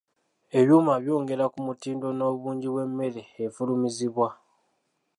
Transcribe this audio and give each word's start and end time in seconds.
Ebyuma 0.59 0.93
byongera 1.03 1.45
ku 1.53 1.59
mutindo 1.67 2.07
n'obungi 2.13 2.67
bw'emmere 2.73 3.21
efulumizibwa. 3.45 4.29